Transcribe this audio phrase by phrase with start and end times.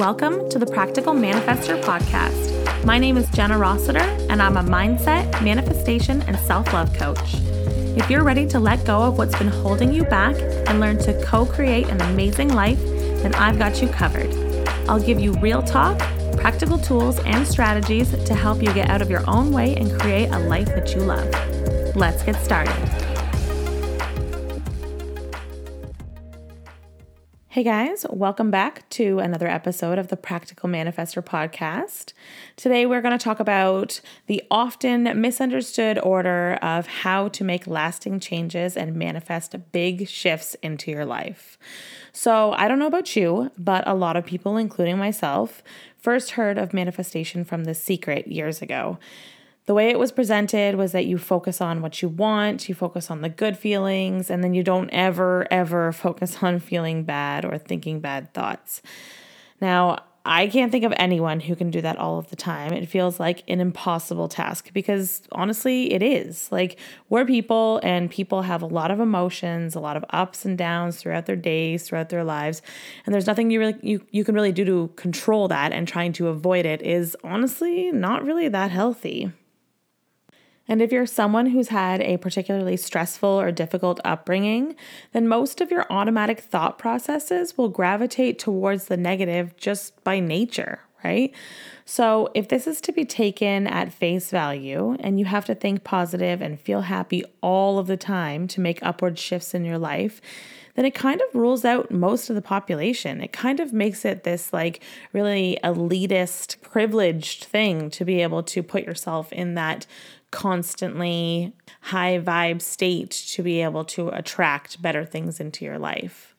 [0.00, 2.86] Welcome to the Practical Manifestor podcast.
[2.86, 3.98] My name is Jenna Rossiter,
[4.30, 7.34] and I'm a mindset, manifestation, and self love coach.
[7.98, 10.36] If you're ready to let go of what's been holding you back
[10.70, 12.80] and learn to co create an amazing life,
[13.22, 14.34] then I've got you covered.
[14.88, 15.98] I'll give you real talk,
[16.38, 20.30] practical tools, and strategies to help you get out of your own way and create
[20.30, 21.28] a life that you love.
[21.94, 22.89] Let's get started.
[27.60, 32.14] Hey guys, welcome back to another episode of the Practical Manifestor podcast.
[32.56, 38.18] Today we're going to talk about the often misunderstood order of how to make lasting
[38.18, 41.58] changes and manifest big shifts into your life.
[42.14, 45.62] So, I don't know about you, but a lot of people, including myself,
[45.98, 48.98] first heard of manifestation from The Secret years ago
[49.70, 53.08] the way it was presented was that you focus on what you want, you focus
[53.08, 57.56] on the good feelings, and then you don't ever, ever focus on feeling bad or
[57.56, 58.82] thinking bad thoughts.
[59.60, 62.72] Now, I can't think of anyone who can do that all of the time.
[62.72, 66.50] It feels like an impossible task because honestly, it is.
[66.50, 66.76] Like,
[67.08, 70.96] we're people and people have a lot of emotions, a lot of ups and downs
[70.96, 72.60] throughout their days, throughout their lives.
[73.06, 76.12] And there's nothing you really you, you can really do to control that and trying
[76.14, 79.30] to avoid it is honestly not really that healthy.
[80.70, 84.76] And if you're someone who's had a particularly stressful or difficult upbringing,
[85.10, 90.78] then most of your automatic thought processes will gravitate towards the negative just by nature,
[91.02, 91.34] right?
[91.84, 95.82] So, if this is to be taken at face value and you have to think
[95.82, 100.20] positive and feel happy all of the time to make upward shifts in your life,
[100.76, 103.20] then it kind of rules out most of the population.
[103.20, 104.82] It kind of makes it this like
[105.12, 109.86] really elitist, privileged thing to be able to put yourself in that
[110.30, 116.29] constantly high vibe state to be able to attract better things into your life.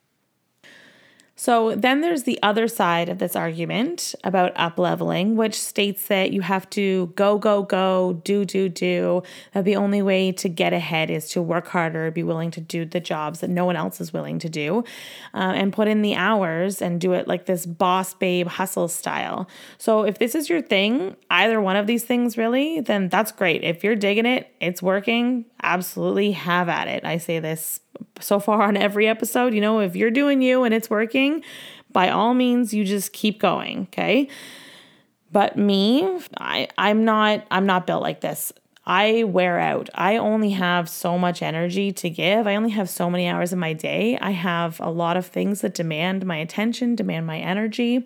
[1.42, 6.32] So then there's the other side of this argument about up leveling, which states that
[6.32, 9.24] you have to go, go, go, do, do, do.
[9.54, 12.86] That the only way to get ahead is to work harder, be willing to do
[12.86, 14.84] the jobs that no one else is willing to do,
[15.34, 19.50] uh, and put in the hours and do it like this boss babe hustle style.
[19.80, 23.64] So if this is your thing, either one of these things really, then that's great.
[23.64, 27.04] If you're digging it, it's working, absolutely have at it.
[27.04, 27.80] I say this
[28.20, 29.54] so far on every episode.
[29.54, 31.44] You know, if you're doing you and it's working,
[31.92, 33.84] by all means, you just keep going.
[33.84, 34.28] Okay.
[35.32, 38.52] But me, I, I'm not I'm not built like this.
[38.84, 39.90] I wear out.
[39.94, 42.48] I only have so much energy to give.
[42.48, 44.18] I only have so many hours in my day.
[44.20, 48.04] I have a lot of things that demand my attention, demand my energy.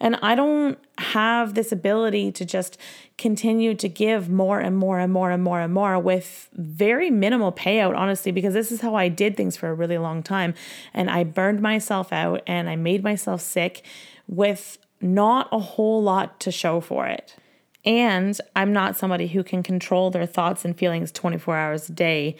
[0.00, 2.78] And I don't have this ability to just
[3.18, 7.52] continue to give more and more and more and more and more with very minimal
[7.52, 10.54] payout, honestly, because this is how I did things for a really long time.
[10.94, 13.84] And I burned myself out and I made myself sick
[14.26, 17.36] with not a whole lot to show for it.
[17.84, 22.36] And I'm not somebody who can control their thoughts and feelings 24 hours a day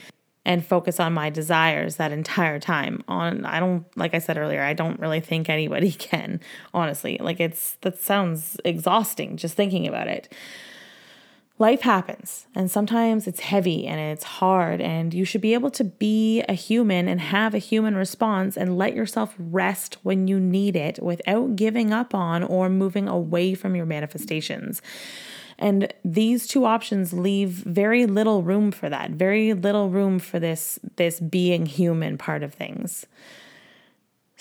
[0.46, 3.02] and focus on my desires that entire time.
[3.08, 6.40] On i don't like i said earlier i don't really think anybody can
[6.72, 7.18] honestly.
[7.18, 10.32] Like it's that sounds exhausting just thinking about it
[11.58, 15.84] life happens and sometimes it's heavy and it's hard and you should be able to
[15.84, 20.74] be a human and have a human response and let yourself rest when you need
[20.74, 24.82] it without giving up on or moving away from your manifestations
[25.58, 30.78] and these two options leave very little room for that, very little room for this
[30.96, 33.06] this being human part of things.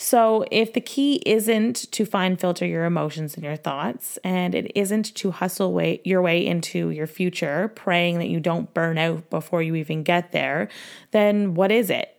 [0.04, 4.70] So, if the key isn't to find filter your emotions and your thoughts, and it
[4.76, 9.30] isn't to hustle way, your way into your future, praying that you don't burn out
[9.30, 10.68] before you even get there,
[11.12, 12.18] then what is it?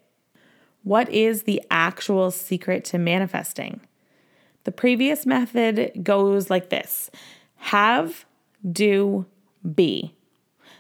[0.83, 3.83] What is the actual secret to manifesting?
[4.65, 7.11] The previous method goes like this
[7.57, 8.25] have
[8.67, 9.27] do,
[9.75, 10.15] be.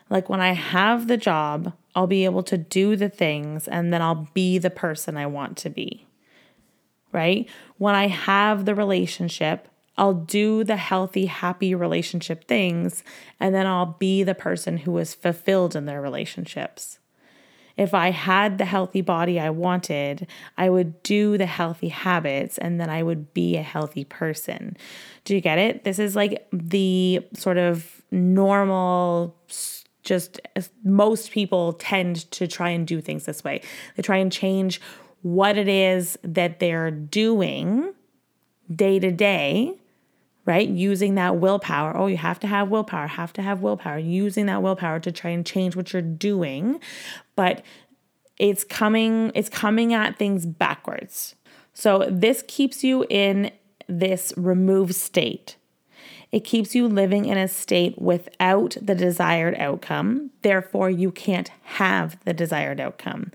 [0.09, 4.01] Like when I have the job, I'll be able to do the things and then
[4.01, 6.07] I'll be the person I want to be.
[7.15, 7.49] Right?
[7.79, 13.05] When I have the relationship, I'll do the healthy, happy relationship things
[13.39, 16.99] and then I'll be the person who is fulfilled in their relationships.
[17.77, 22.81] If I had the healthy body I wanted, I would do the healthy habits and
[22.81, 24.77] then I would be a healthy person.
[25.25, 25.85] Do you get it?
[25.85, 29.37] This is like the sort of normal
[30.05, 30.39] just
[30.85, 33.63] most people tend to try and do things this way.
[33.97, 34.81] They try and change
[35.25, 37.95] what it is that they're doing
[38.75, 39.75] day to day
[40.47, 40.69] right?
[40.69, 41.97] Using that willpower.
[41.97, 45.31] Oh, you have to have willpower, have to have willpower, using that willpower to try
[45.31, 46.81] and change what you're doing.
[47.35, 47.65] But
[48.39, 51.35] it's coming it's coming at things backwards.
[51.73, 53.53] So this keeps you in
[53.89, 55.57] this remove state.
[56.31, 60.31] It keeps you living in a state without the desired outcome.
[60.43, 63.31] Therefore, you can't have the desired outcome.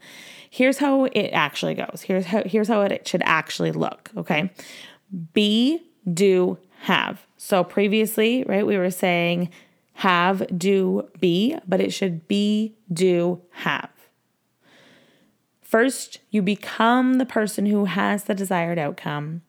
[0.50, 2.04] Here's how it actually goes.
[2.06, 4.52] Here's how here's how it should actually look, okay?
[5.34, 5.82] Be,
[6.12, 7.26] do, have.
[7.38, 9.50] So previously, right, we were saying
[9.94, 13.90] have, do, be, but it should be, do, have.
[15.62, 19.42] First, you become the person who has the desired outcome.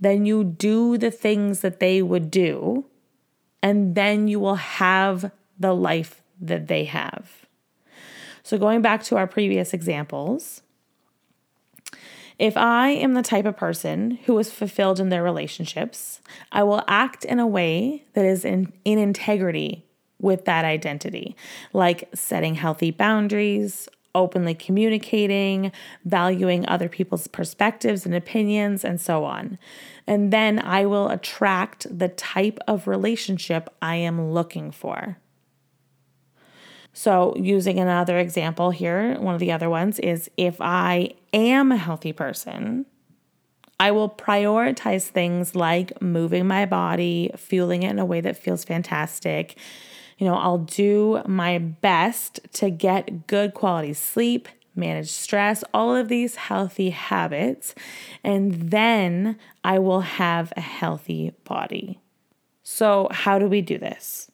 [0.00, 2.86] Then you do the things that they would do.
[3.62, 7.41] And then you will have the life that they have.
[8.42, 10.62] So, going back to our previous examples,
[12.38, 16.82] if I am the type of person who is fulfilled in their relationships, I will
[16.88, 19.84] act in a way that is in, in integrity
[20.18, 21.36] with that identity,
[21.72, 25.72] like setting healthy boundaries, openly communicating,
[26.04, 29.58] valuing other people's perspectives and opinions, and so on.
[30.06, 35.18] And then I will attract the type of relationship I am looking for.
[36.94, 41.76] So, using another example here, one of the other ones is if I am a
[41.76, 42.84] healthy person,
[43.80, 48.64] I will prioritize things like moving my body, fueling it in a way that feels
[48.64, 49.56] fantastic.
[50.18, 56.08] You know, I'll do my best to get good quality sleep, manage stress, all of
[56.08, 57.74] these healthy habits,
[58.22, 61.98] and then I will have a healthy body.
[62.62, 64.30] So, how do we do this?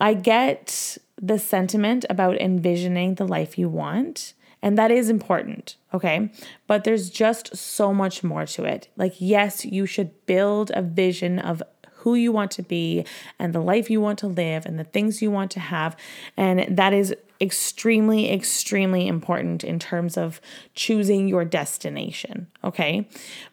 [0.00, 4.32] I get the sentiment about envisioning the life you want.
[4.62, 6.30] And that is important, okay?
[6.66, 8.88] But there's just so much more to it.
[8.96, 11.62] Like, yes, you should build a vision of
[12.00, 13.04] who you want to be
[13.38, 15.96] and the life you want to live and the things you want to have.
[16.36, 20.40] And that is extremely, extremely important in terms of
[20.74, 22.48] choosing your destination.
[22.62, 23.08] Okay.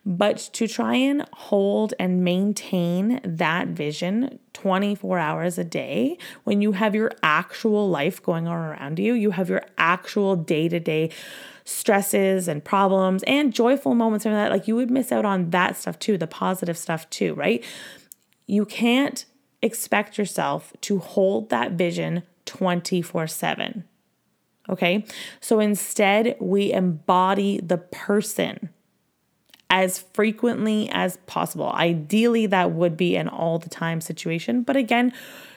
[0.06, 6.74] But to try and hold and maintain that vision 24 hours a day, when you
[6.74, 11.10] have your actual life going on around you, you have your actual day to day
[11.64, 15.78] stresses and problems and joyful moments and that, like you would miss out on that
[15.78, 17.64] stuff too, the positive stuff too, right?
[18.46, 19.24] You can't
[19.62, 23.86] expect yourself to hold that vision 24 7.
[24.68, 25.06] Okay.
[25.40, 28.70] So instead, we embody the person
[29.70, 31.70] as frequently as possible.
[31.72, 34.62] Ideally, that would be an all the time situation.
[34.64, 35.14] But again,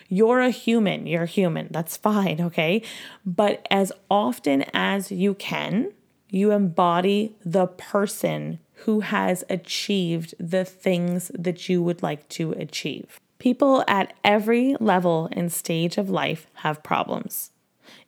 [0.09, 1.07] you're a human.
[1.07, 1.69] You're human.
[1.71, 2.41] That's fine.
[2.51, 2.83] Okay.
[3.25, 5.93] But as often as you can,
[6.29, 13.21] you embody the person who has achieved the things that you would like to achieve.
[13.39, 17.51] People at every level and stage of life have problems.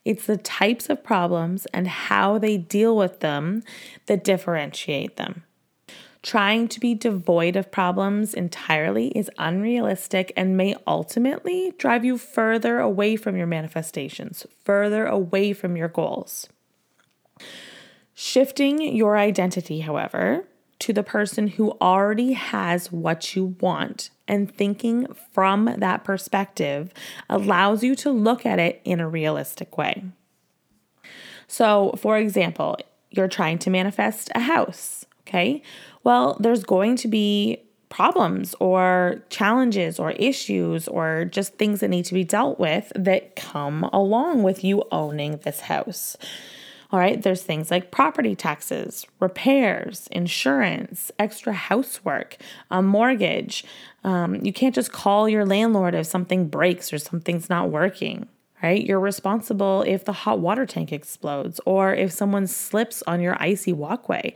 [0.04, 3.62] It's the types of problems and how they deal with them
[4.06, 5.44] that differentiate them.
[6.22, 12.78] Trying to be devoid of problems entirely is unrealistic and may ultimately drive you further
[12.78, 16.48] away from your manifestations, further away from your goals.
[18.14, 20.44] Shifting your identity, however,
[20.78, 26.92] to the person who already has what you want and thinking from that perspective
[27.28, 30.04] allows you to look at it in a realistic way.
[31.46, 32.78] So, for example,
[33.10, 35.62] you're trying to manifest a house, okay?
[36.04, 42.06] Well, there's going to be problems or challenges or issues or just things that need
[42.06, 46.16] to be dealt with that come along with you owning this house.
[46.90, 52.36] All right, there's things like property taxes, repairs, insurance, extra housework,
[52.70, 53.64] a mortgage.
[54.04, 58.28] Um, you can't just call your landlord if something breaks or something's not working,
[58.62, 58.84] right?
[58.84, 63.72] You're responsible if the hot water tank explodes or if someone slips on your icy
[63.72, 64.34] walkway.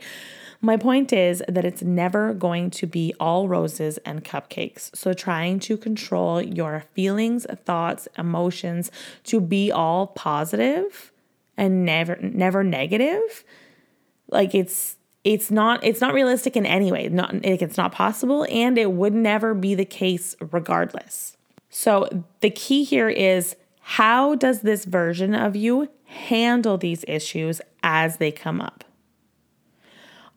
[0.59, 4.95] My point is that it's never going to be all roses and cupcakes.
[4.95, 8.91] So, trying to control your feelings, thoughts, emotions
[9.25, 11.11] to be all positive
[11.57, 13.43] and never never negative
[14.29, 17.09] like it's it's not it's not realistic in any way.
[17.09, 21.35] Not like it's not possible and it would never be the case regardless.
[21.69, 22.07] So
[22.41, 28.31] the key here is how does this version of you handle these issues as they
[28.31, 28.83] come up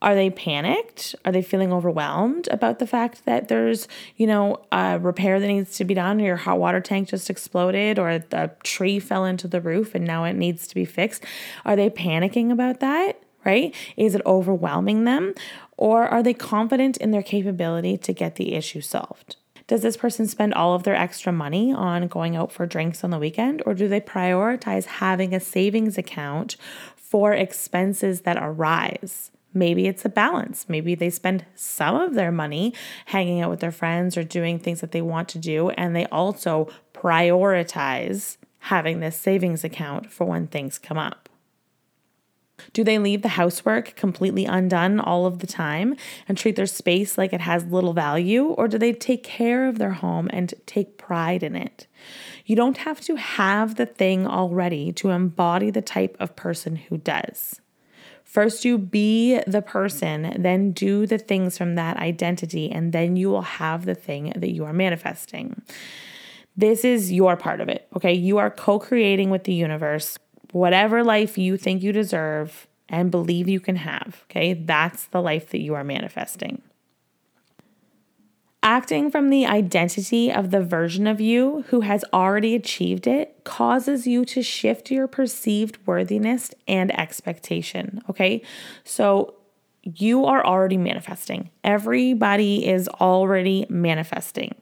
[0.02, 1.14] are they panicked?
[1.24, 5.76] Are they feeling overwhelmed about the fact that there's, you know, a repair that needs
[5.76, 9.46] to be done, or your hot water tank just exploded, or the tree fell into
[9.46, 11.24] the roof and now it needs to be fixed?
[11.64, 13.20] Are they panicking about that?
[13.44, 13.74] Right?
[13.96, 15.34] Is it overwhelming them?
[15.76, 19.36] Or are they confident in their capability to get the issue solved?
[19.66, 23.10] Does this person spend all of their extra money on going out for drinks on
[23.10, 26.56] the weekend, or do they prioritize having a savings account
[26.96, 29.30] for expenses that arise?
[29.52, 30.66] Maybe it's a balance.
[30.68, 32.72] Maybe they spend some of their money
[33.06, 36.06] hanging out with their friends or doing things that they want to do, and they
[36.06, 41.28] also prioritize having this savings account for when things come up.
[42.72, 45.96] Do they leave the housework completely undone all of the time
[46.28, 48.44] and treat their space like it has little value?
[48.44, 51.86] Or do they take care of their home and take pride in it?
[52.44, 56.98] You don't have to have the thing already to embody the type of person who
[56.98, 57.60] does.
[58.30, 63.28] First, you be the person, then do the things from that identity, and then you
[63.28, 65.60] will have the thing that you are manifesting.
[66.56, 68.12] This is your part of it, okay?
[68.12, 70.16] You are co creating with the universe
[70.52, 74.54] whatever life you think you deserve and believe you can have, okay?
[74.54, 76.62] That's the life that you are manifesting.
[78.62, 84.06] Acting from the identity of the version of you who has already achieved it causes
[84.06, 88.02] you to shift your perceived worthiness and expectation.
[88.10, 88.42] Okay.
[88.84, 89.34] So
[89.82, 91.48] you are already manifesting.
[91.64, 94.54] Everybody is already manifesting.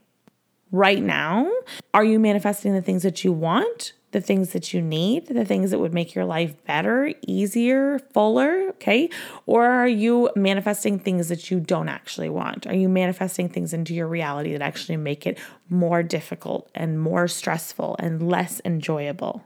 [0.70, 1.50] Right now,
[1.92, 3.94] are you manifesting the things that you want?
[4.10, 8.68] The things that you need, the things that would make your life better, easier, fuller,
[8.70, 9.10] okay?
[9.46, 12.66] Or are you manifesting things that you don't actually want?
[12.66, 15.38] Are you manifesting things into your reality that actually make it
[15.68, 19.44] more difficult and more stressful and less enjoyable?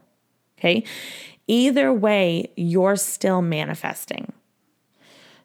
[0.57, 0.85] Okay?
[1.47, 4.31] Either way, you're still manifesting.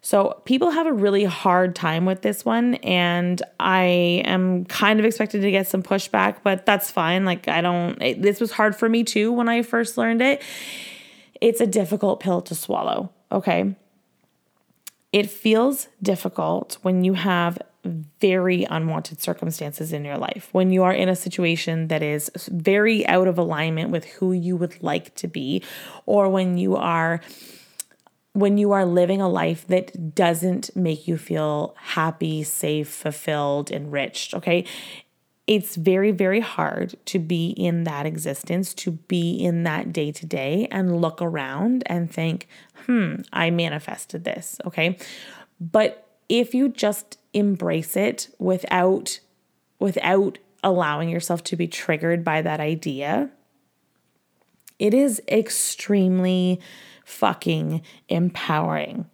[0.08, 5.04] So people have a really hard time with this one, and I am kind of
[5.04, 7.26] expected to get some pushback, but that's fine.
[7.26, 10.40] Like, I don't, it, this was hard for me too when I first learned it.
[11.42, 13.74] It's a difficult pill to swallow, okay?
[15.12, 17.58] It feels difficult when you have
[18.18, 23.06] very unwanted circumstances in your life, when you are in a situation that is very
[23.08, 25.62] out of alignment with who you would like to be,
[26.06, 27.20] or when you are
[28.38, 34.32] when you are living a life that doesn't make you feel happy, safe, fulfilled, enriched,
[34.32, 34.64] okay?
[35.48, 40.24] It's very, very hard to be in that existence, to be in that day to
[40.24, 42.46] day and look around and think,
[42.86, 44.96] hmm, I manifested this, okay?
[45.60, 49.18] But if you just embrace it without
[49.80, 53.30] without allowing yourself to be triggered by that idea,
[54.78, 56.60] it is extremely
[57.08, 59.06] fucking empowering.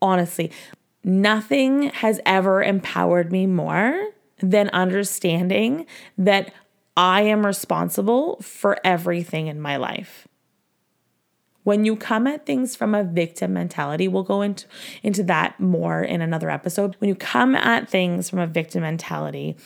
[0.00, 0.50] Honestly,
[1.04, 4.08] nothing has ever empowered me more
[4.40, 5.84] than understanding
[6.16, 6.52] that
[6.96, 10.26] I am responsible for everything in my life.
[11.64, 14.66] When you come at things from a victim mentality, we'll go into,
[15.02, 16.96] into that more in another episode.
[16.98, 19.56] When you come at things from a victim mentality,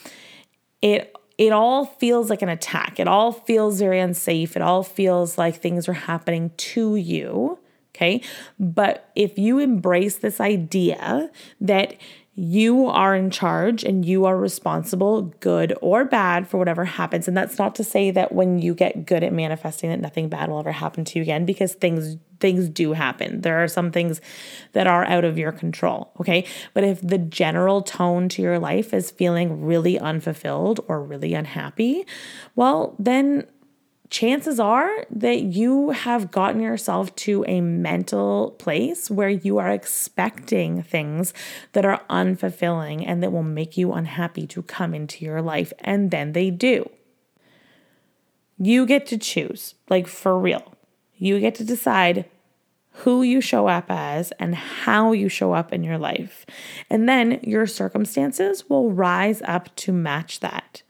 [0.81, 3.01] it it all feels like an attack.
[3.01, 4.57] It all feels very unsafe.
[4.57, 7.59] It all feels like things are happening to you.
[7.95, 8.23] Okay.
[8.59, 11.97] But if you embrace this idea that
[12.35, 17.29] you are in charge and you are responsible, good or bad, for whatever happens.
[17.29, 20.49] And that's not to say that when you get good at manifesting that nothing bad
[20.49, 23.40] will ever happen to you again because things things do happen.
[23.40, 24.20] There are some things
[24.72, 26.44] that are out of your control, okay?
[26.75, 32.04] But if the general tone to your life is feeling really unfulfilled or really unhappy,
[32.54, 33.46] well, then
[34.11, 40.82] chances are that you have gotten yourself to a mental place where you are expecting
[40.82, 41.32] things
[41.72, 45.72] that are unfulfilling and that will make you unhappy to come into your life.
[45.80, 46.90] And then they do.
[48.58, 50.75] You get to choose, like for real.
[51.23, 52.25] You get to decide
[52.91, 56.45] who you show up as and how you show up in your life.
[56.91, 60.83] And then your circumstances will rise up to match that.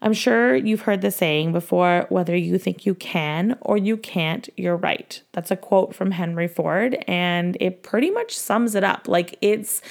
[0.00, 4.48] I'm sure you've heard the saying before whether you think you can or you can't,
[4.56, 5.20] you're right.
[5.32, 9.06] That's a quote from Henry Ford, and it pretty much sums it up.
[9.06, 9.82] Like, it's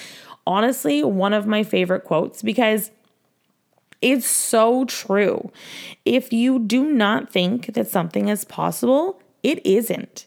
[0.48, 2.90] honestly one of my favorite quotes because
[4.02, 5.52] it's so true.
[6.04, 10.26] If you do not think that something is possible, it isn't.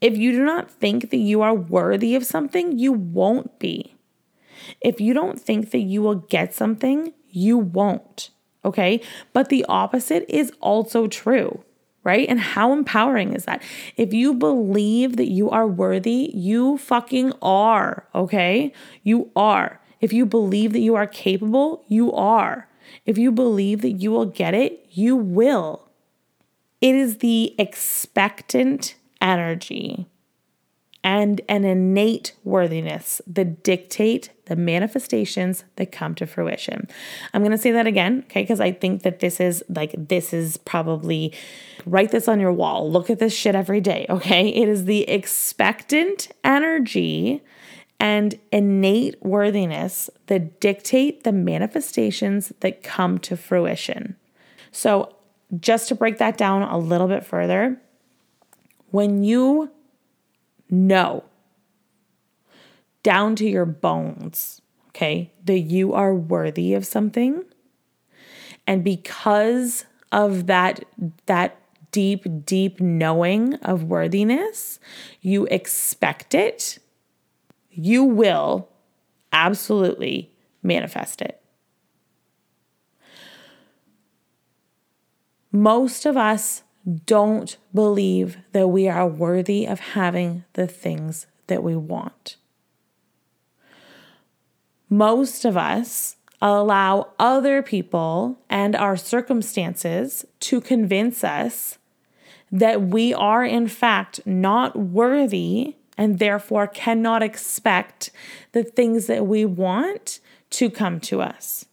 [0.00, 3.94] If you do not think that you are worthy of something, you won't be.
[4.80, 8.30] If you don't think that you will get something, you won't.
[8.64, 9.00] Okay.
[9.32, 11.64] But the opposite is also true,
[12.04, 12.28] right?
[12.28, 13.62] And how empowering is that?
[13.96, 18.08] If you believe that you are worthy, you fucking are.
[18.14, 18.72] Okay.
[19.02, 19.80] You are.
[20.00, 22.68] If you believe that you are capable, you are.
[23.06, 25.88] If you believe that you will get it, you will.
[26.82, 30.06] It is the expectant energy
[31.04, 36.88] and an innate worthiness that dictate the manifestations that come to fruition.
[37.32, 40.32] I'm going to say that again, okay, because I think that this is like, this
[40.32, 41.32] is probably,
[41.86, 42.90] write this on your wall.
[42.90, 44.48] Look at this shit every day, okay?
[44.48, 47.42] It is the expectant energy
[47.98, 54.16] and innate worthiness that dictate the manifestations that come to fruition.
[54.72, 55.14] So,
[55.60, 57.80] just to break that down a little bit further,
[58.90, 59.70] when you
[60.70, 61.24] know
[63.02, 67.44] down to your bones, okay, that you are worthy of something,
[68.66, 70.84] and because of that
[71.26, 71.58] that
[71.90, 74.78] deep deep knowing of worthiness,
[75.20, 76.78] you expect it,
[77.70, 78.68] you will
[79.32, 80.30] absolutely
[80.62, 81.41] manifest it.
[85.52, 86.62] Most of us
[87.04, 92.36] don't believe that we are worthy of having the things that we want.
[94.88, 101.78] Most of us allow other people and our circumstances to convince us
[102.50, 108.10] that we are, in fact, not worthy and therefore cannot expect
[108.52, 111.66] the things that we want to come to us.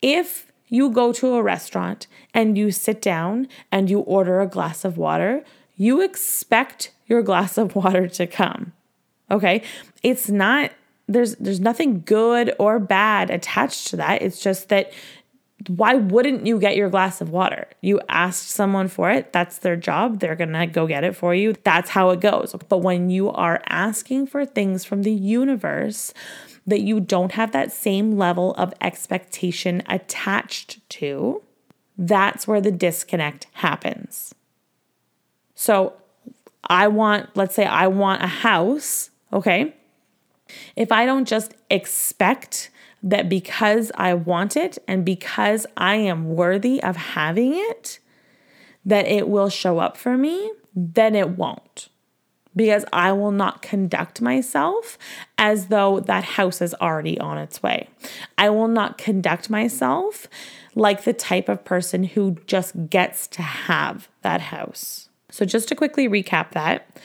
[0.00, 4.84] If you go to a restaurant and you sit down and you order a glass
[4.84, 5.44] of water,
[5.76, 8.72] you expect your glass of water to come.
[9.30, 9.62] Okay?
[10.02, 10.72] It's not
[11.10, 14.20] there's there's nothing good or bad attached to that.
[14.20, 14.92] It's just that
[15.66, 17.66] why wouldn't you get your glass of water?
[17.80, 19.32] You asked someone for it.
[19.32, 20.20] That's their job.
[20.20, 21.54] They're going to go get it for you.
[21.64, 22.54] That's how it goes.
[22.68, 26.14] But when you are asking for things from the universe,
[26.68, 31.42] that you don't have that same level of expectation attached to,
[31.96, 34.34] that's where the disconnect happens.
[35.54, 35.94] So,
[36.64, 39.74] I want, let's say I want a house, okay?
[40.76, 42.70] If I don't just expect
[43.02, 47.98] that because I want it and because I am worthy of having it,
[48.84, 51.88] that it will show up for me, then it won't
[52.58, 54.98] because I will not conduct myself
[55.38, 57.88] as though that house is already on its way.
[58.36, 60.26] I will not conduct myself
[60.74, 65.08] like the type of person who just gets to have that house.
[65.30, 66.98] So, just to quickly recap that,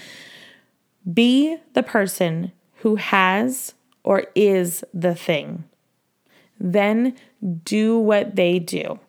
[1.13, 5.65] be the person who has or is the thing.
[6.59, 7.15] Then
[7.63, 8.99] do what they do.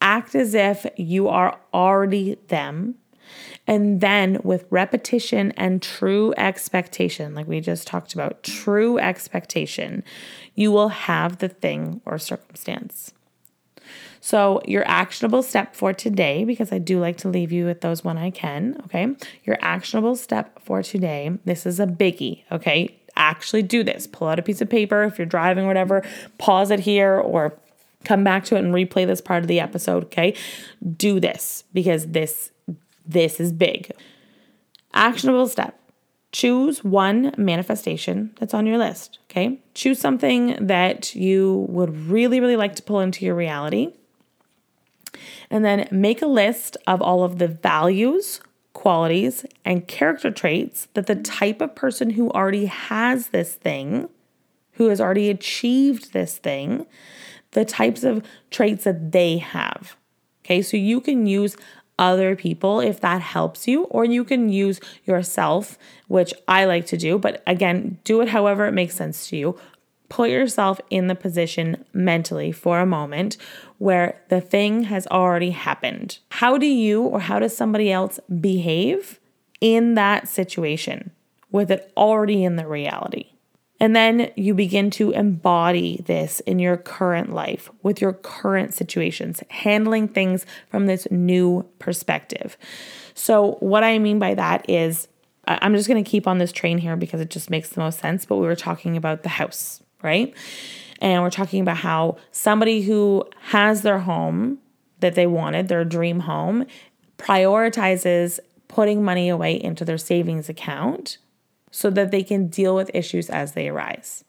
[0.00, 2.96] Act as if you are already them
[3.66, 10.04] and then with repetition and true expectation, like we just talked about, true expectation,
[10.54, 13.12] you will have the thing or circumstance.
[14.20, 18.02] So, your actionable step for today, because I do like to leave you with those
[18.02, 19.14] when I can, okay?
[19.44, 22.98] Your actionable step for today, this is a biggie, okay?
[23.14, 24.08] Actually do this.
[24.08, 26.02] Pull out a piece of paper if you're driving or whatever,
[26.38, 27.56] pause it here or
[28.04, 30.34] come back to it and replay this part of the episode, okay?
[30.96, 32.50] Do this because this
[33.06, 33.92] this is big.
[34.92, 35.78] Actionable step
[36.36, 39.58] choose one manifestation that's on your list, okay?
[39.72, 43.94] Choose something that you would really, really like to pull into your reality.
[45.48, 48.42] And then make a list of all of the values,
[48.74, 54.10] qualities, and character traits that the type of person who already has this thing,
[54.72, 56.84] who has already achieved this thing,
[57.52, 59.96] the types of traits that they have.
[60.44, 61.56] Okay, so you can use
[61.98, 65.78] other people if that helps you, or you can use yourself,
[66.08, 67.18] which I like to do.
[67.18, 69.58] But again, do it however it makes sense to you.
[70.08, 73.36] Put yourself in the position mentally for a moment
[73.78, 76.18] where the thing has already happened.
[76.30, 79.18] How do you or how does somebody else behave
[79.60, 81.10] in that situation
[81.50, 83.30] with it already in the reality?
[83.78, 89.42] And then you begin to embody this in your current life with your current situations,
[89.50, 92.56] handling things from this new perspective.
[93.14, 95.08] So, what I mean by that is,
[95.46, 97.98] I'm just going to keep on this train here because it just makes the most
[97.98, 98.24] sense.
[98.24, 100.34] But we were talking about the house, right?
[101.00, 104.58] And we're talking about how somebody who has their home
[105.00, 106.66] that they wanted, their dream home,
[107.18, 111.18] prioritizes putting money away into their savings account
[111.76, 114.24] so that they can deal with issues as they arise.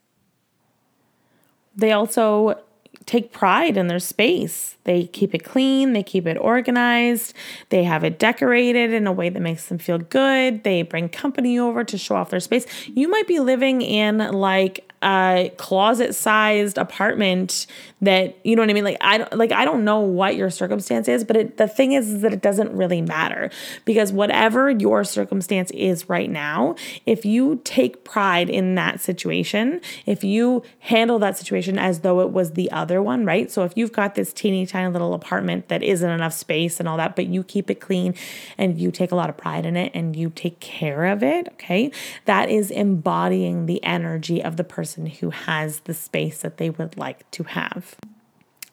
[1.78, 2.60] They also
[3.06, 4.76] take pride in their space.
[4.84, 7.34] They keep it clean, they keep it organized,
[7.70, 10.66] they have it decorated in a way that makes them feel good.
[10.66, 12.66] They bring company over to show off their space.
[12.86, 17.68] You might be living in like a closet sized apartment
[18.02, 18.84] that you know what I mean?
[18.84, 21.92] Like I don't like I don't know what your circumstance is but it, the thing
[21.92, 23.52] is, is that it doesn't really matter
[23.86, 30.24] because whatever your circumstance is right now if you take pride in that situation if
[30.24, 33.52] you handle that situation as though it was the other one right?
[33.52, 36.98] So if you've got this teeny tiny little apartment that isn't enough space and all
[36.98, 38.16] that but you keep it clean
[38.58, 41.48] and you take a lot of pride in it and you take care of it
[41.54, 41.92] okay?
[42.26, 46.97] That is embodying the energy of the person who has the space that they would
[46.97, 47.95] like to have.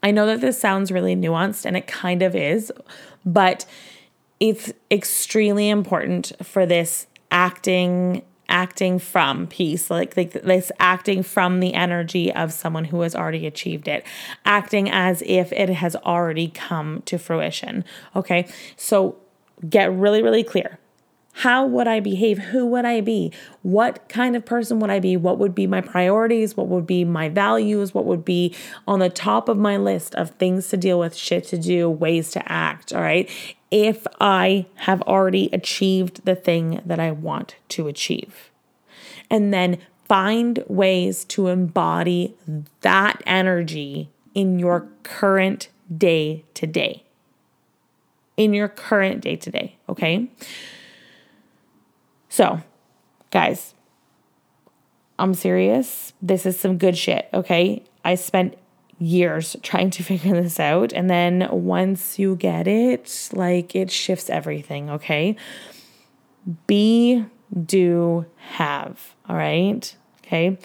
[0.00, 2.72] I know that this sounds really nuanced and it kind of is,
[3.26, 3.66] but
[4.38, 11.72] it's extremely important for this acting acting from piece like, like this acting from the
[11.72, 14.04] energy of someone who has already achieved it
[14.44, 17.82] acting as if it has already come to fruition
[18.14, 18.46] okay
[18.76, 19.16] so
[19.66, 20.78] get really really clear
[21.38, 22.38] how would I behave?
[22.38, 23.32] Who would I be?
[23.62, 25.16] What kind of person would I be?
[25.16, 26.56] What would be my priorities?
[26.56, 27.92] What would be my values?
[27.92, 28.54] What would be
[28.86, 32.30] on the top of my list of things to deal with, shit to do, ways
[32.32, 32.92] to act?
[32.92, 33.28] All right.
[33.72, 38.52] If I have already achieved the thing that I want to achieve.
[39.28, 42.36] And then find ways to embody
[42.82, 47.02] that energy in your current day to day.
[48.36, 49.76] In your current day to day.
[49.88, 50.30] Okay.
[52.34, 52.60] So,
[53.30, 53.74] guys,
[55.20, 56.14] I'm serious.
[56.20, 57.84] This is some good shit, okay?
[58.04, 58.58] I spent
[58.98, 60.92] years trying to figure this out.
[60.92, 65.36] And then once you get it, like it shifts everything, okay?
[66.66, 67.24] Be,
[67.64, 69.94] do, have, all right?
[70.26, 70.58] Okay.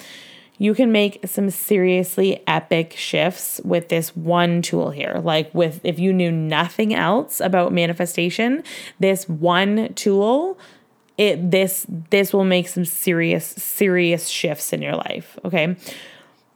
[0.57, 5.21] You can make some seriously epic shifts with this one tool here.
[5.23, 8.63] Like with if you knew nothing else about manifestation,
[8.99, 10.57] this one tool
[11.19, 15.75] it this this will make some serious serious shifts in your life, okay?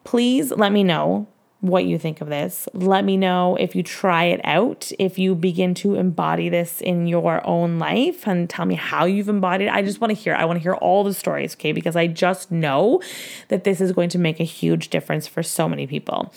[0.06, 1.28] Please let me know
[1.60, 2.68] what you think of this.
[2.74, 7.08] Let me know if you try it out, if you begin to embody this in
[7.08, 9.74] your own life and tell me how you've embodied it.
[9.74, 10.34] I just want to hear.
[10.34, 11.74] I want to hear all the stories, okay?
[11.74, 13.02] Because I just know
[13.50, 16.34] that this is going to make a huge difference for so many people.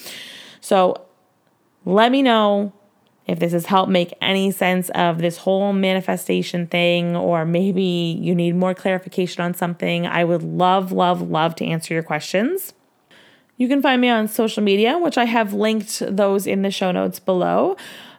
[0.61, 1.01] So,
[1.85, 2.73] let me know
[3.27, 7.83] if this has helped make any sense of this whole manifestation thing, or maybe
[8.21, 12.73] you need more clarification on something, I would love, love, love to answer your questions.
[13.57, 16.93] You can find me on social media, which I have linked those in the show
[16.93, 17.77] notes below.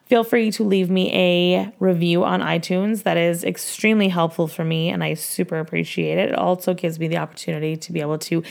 [0.08, 3.04] Feel free to leave me a review on iTunes.
[3.04, 6.30] That is extremely helpful for me and I super appreciate it.
[6.30, 8.42] It also gives me the opportunity to be able to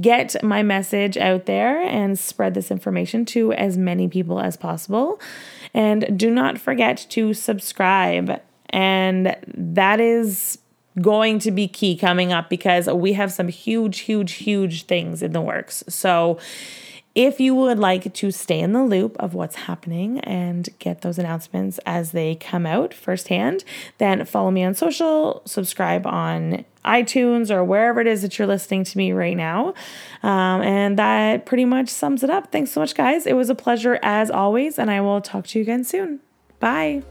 [0.00, 5.20] get my message out there and spread this information to as many people as possible.
[5.74, 8.40] And do not forget to subscribe.
[8.70, 10.58] And that is
[11.00, 15.32] going to be key coming up because we have some huge, huge, huge things in
[15.32, 15.82] the works.
[15.88, 16.38] So,
[17.14, 21.16] if you would like to stay in the loop of what's happening and get those
[21.16, 23.62] announcements as they come out firsthand,
[23.98, 28.84] then follow me on social, subscribe on iTunes or wherever it is that you're listening
[28.84, 29.74] to me right now.
[30.22, 32.52] Um, and that pretty much sums it up.
[32.52, 33.26] Thanks so much, guys.
[33.26, 36.20] It was a pleasure as always, and I will talk to you again soon.
[36.60, 37.02] Bye.